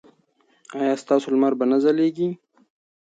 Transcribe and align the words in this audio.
ایا 0.79 0.93
ستاسو 1.03 1.27
لمر 1.33 1.53
به 1.59 1.65
نه 1.71 1.77
ځلیږي؟ 1.83 2.29